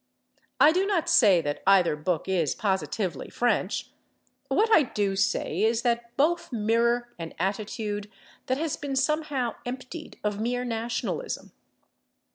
I 0.59 0.71
do 0.71 0.87
not 0.87 1.07
say 1.07 1.41
that 1.41 1.61
either 1.67 1.95
book 1.95 2.27
is 2.27 2.55
positively 2.55 3.29
French; 3.29 3.91
what 4.47 4.67
I 4.71 4.81
do 4.81 5.15
say 5.15 5.61
is 5.61 5.83
that 5.83 6.17
both 6.17 6.51
mirror 6.51 7.09
an 7.19 7.35
attitude 7.37 8.09
that 8.47 8.57
has 8.57 8.75
been 8.77 8.95
somehow 8.95 9.57
emptied 9.63 10.17
of 10.23 10.39
mere 10.39 10.65
nationalism. 10.65 11.51